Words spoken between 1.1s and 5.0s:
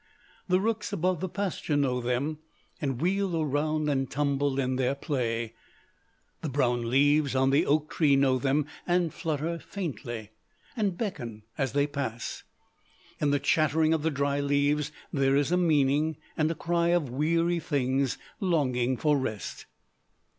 the pasture know them, and wheel around and tumble in their